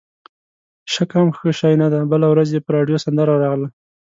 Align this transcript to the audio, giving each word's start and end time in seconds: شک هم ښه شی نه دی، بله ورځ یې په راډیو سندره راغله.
شک 0.93 1.09
هم 1.17 1.27
ښه 1.37 1.49
شی 1.59 1.73
نه 1.81 1.87
دی، 1.91 2.01
بله 2.11 2.27
ورځ 2.29 2.49
یې 2.55 2.61
په 2.65 2.69
راډیو 2.77 3.03
سندره 3.05 3.35
راغله. 3.43 3.67